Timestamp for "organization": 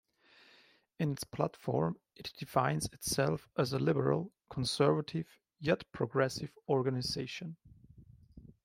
6.67-7.57